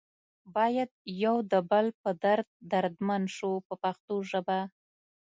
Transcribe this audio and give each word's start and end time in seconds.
باید 0.55 0.89
یو 1.23 1.35
د 1.51 1.53
بل 1.71 1.85
په 2.01 2.09
درد 2.25 2.47
دردمند 2.71 3.25
شو 3.35 3.51
په 3.67 3.73
پښتو 3.83 4.15
ژبه. 4.31 4.59